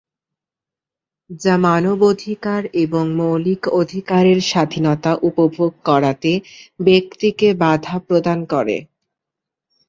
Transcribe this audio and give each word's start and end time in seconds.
যা 1.39 1.55
মানব 1.65 1.97
অধিকার 2.11 2.61
এবং 2.83 3.03
মৌলিক 3.19 3.61
অধিকারের 3.79 4.39
স্বাধীনতা 4.49 5.11
উপভোগ 5.29 5.71
করাতে 5.85 6.31
ব্যক্তিকে 6.79 7.47
বাধা 7.61 7.95
প্রদান 8.07 8.39
করে। 8.53 8.77